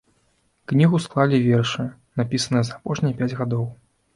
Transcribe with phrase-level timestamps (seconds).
[0.71, 1.85] Кнігу склалі вершы,
[2.23, 3.65] напісаныя за апошнія пяць гадоў.